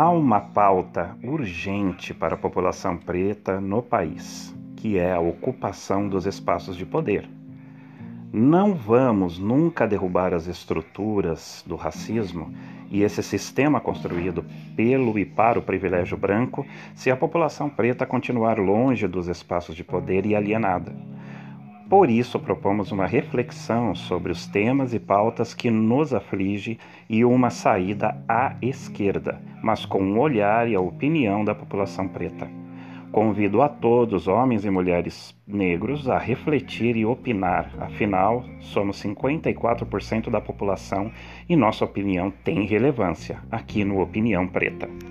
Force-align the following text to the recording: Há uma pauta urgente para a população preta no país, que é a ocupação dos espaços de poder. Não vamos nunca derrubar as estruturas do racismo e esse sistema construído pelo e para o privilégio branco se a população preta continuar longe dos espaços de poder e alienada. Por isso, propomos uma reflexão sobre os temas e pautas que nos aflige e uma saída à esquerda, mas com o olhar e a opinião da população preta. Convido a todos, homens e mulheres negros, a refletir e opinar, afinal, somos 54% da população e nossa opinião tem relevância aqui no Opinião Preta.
Há 0.00 0.10
uma 0.10 0.40
pauta 0.40 1.16
urgente 1.24 2.14
para 2.14 2.36
a 2.36 2.38
população 2.38 2.96
preta 2.96 3.60
no 3.60 3.82
país, 3.82 4.54
que 4.76 4.96
é 4.96 5.12
a 5.12 5.18
ocupação 5.18 6.08
dos 6.08 6.24
espaços 6.24 6.76
de 6.76 6.86
poder. 6.86 7.28
Não 8.32 8.76
vamos 8.76 9.40
nunca 9.40 9.88
derrubar 9.88 10.32
as 10.32 10.46
estruturas 10.46 11.64
do 11.66 11.74
racismo 11.74 12.54
e 12.88 13.02
esse 13.02 13.24
sistema 13.24 13.80
construído 13.80 14.44
pelo 14.76 15.18
e 15.18 15.24
para 15.24 15.58
o 15.58 15.62
privilégio 15.62 16.16
branco 16.16 16.64
se 16.94 17.10
a 17.10 17.16
população 17.16 17.68
preta 17.68 18.06
continuar 18.06 18.56
longe 18.56 19.08
dos 19.08 19.26
espaços 19.26 19.74
de 19.74 19.82
poder 19.82 20.24
e 20.26 20.36
alienada. 20.36 20.94
Por 21.88 22.10
isso, 22.10 22.38
propomos 22.38 22.92
uma 22.92 23.06
reflexão 23.06 23.94
sobre 23.94 24.30
os 24.30 24.46
temas 24.46 24.92
e 24.92 24.98
pautas 24.98 25.54
que 25.54 25.70
nos 25.70 26.12
aflige 26.12 26.78
e 27.08 27.24
uma 27.24 27.48
saída 27.48 28.14
à 28.28 28.54
esquerda, 28.60 29.40
mas 29.62 29.86
com 29.86 30.02
o 30.02 30.18
olhar 30.18 30.68
e 30.68 30.74
a 30.74 30.80
opinião 30.80 31.42
da 31.42 31.54
população 31.54 32.06
preta. 32.06 32.46
Convido 33.10 33.62
a 33.62 33.70
todos, 33.70 34.28
homens 34.28 34.66
e 34.66 34.70
mulheres 34.70 35.34
negros, 35.46 36.10
a 36.10 36.18
refletir 36.18 36.94
e 36.94 37.06
opinar, 37.06 37.72
afinal, 37.80 38.44
somos 38.60 39.02
54% 39.02 40.28
da 40.28 40.42
população 40.42 41.10
e 41.48 41.56
nossa 41.56 41.86
opinião 41.86 42.30
tem 42.44 42.66
relevância 42.66 43.38
aqui 43.50 43.82
no 43.82 44.02
Opinião 44.02 44.46
Preta. 44.46 45.07